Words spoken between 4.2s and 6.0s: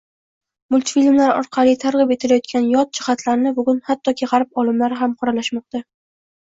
G`arb olimlari ham qoralashmoqda